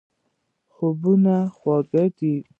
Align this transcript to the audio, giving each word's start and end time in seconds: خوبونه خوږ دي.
خوبونه 0.73 1.35
خوږ 1.55 1.85
دي. 2.17 2.33